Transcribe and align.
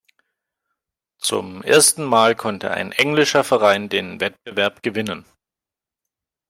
Zum 1.19 1.61
ersten 1.61 2.05
Mal 2.05 2.35
konnte 2.35 2.71
ein 2.71 2.91
englischer 2.91 3.43
Verein 3.43 3.87
den 3.87 4.19
Wettbewerb 4.19 4.81
gewinnen. 4.81 5.25